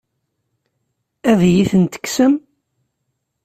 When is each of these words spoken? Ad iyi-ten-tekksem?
Ad 1.29 1.39
iyi-ten-tekksem? 1.49 2.33